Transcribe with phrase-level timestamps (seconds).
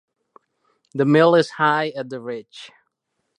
[0.95, 2.71] The mill is high at the ridge.